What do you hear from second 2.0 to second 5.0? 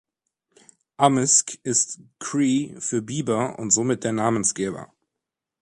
Cree für Biber und somit der Namensgeber.